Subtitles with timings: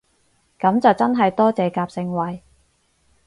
[0.59, 2.41] 噉就真係多謝夾盛惠